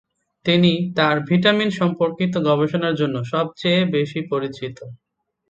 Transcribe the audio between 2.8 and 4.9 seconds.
জন্য সবচেয়ে বেশি পরিচিত।